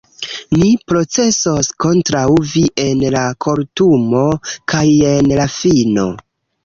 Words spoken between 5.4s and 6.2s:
la fino.